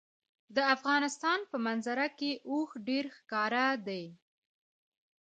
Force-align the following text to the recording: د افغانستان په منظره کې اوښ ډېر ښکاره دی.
د 0.55 0.57
افغانستان 0.75 1.39
په 1.49 1.57
منظره 1.65 2.07
کې 2.17 2.31
اوښ 2.49 2.69
ډېر 2.87 3.05
ښکاره 3.17 3.65
دی. 3.87 4.05